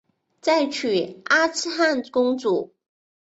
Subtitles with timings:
[0.41, 2.73] 再娶阿剌罕公主。